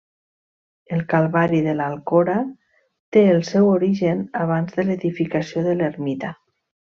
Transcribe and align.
El 0.95 1.01
calvari 1.11 1.59
de 1.65 1.75
l'Alcora 1.81 2.37
té 3.17 3.23
el 3.35 3.43
seu 3.51 3.69
origen 3.75 4.25
abans 4.45 4.75
de 4.79 4.87
l'edificació 4.89 5.65
de 5.69 5.77
l'ermita. 5.83 6.33